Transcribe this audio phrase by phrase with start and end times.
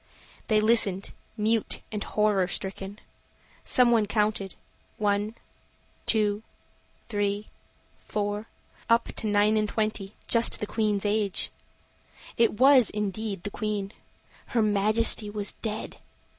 [0.47, 2.97] They listened, mute and horror stricken.
[3.63, 4.55] Some one counted:
[4.97, 5.35] one
[6.07, 6.41] two
[7.07, 7.49] three
[8.07, 8.47] four
[8.89, 11.51] up to nine and twenty just the Queen's age.
[12.35, 13.93] It was, indeed, the Queen.
[14.47, 15.97] Her Majesty was dead!